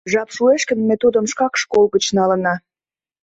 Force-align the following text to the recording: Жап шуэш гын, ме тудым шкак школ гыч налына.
Жап 0.11 0.29
шуэш 0.35 0.61
гын, 0.69 0.79
ме 0.87 0.95
тудым 1.03 1.25
шкак 1.31 1.53
школ 1.61 1.85
гыч 1.93 2.05
налына. 2.17 2.53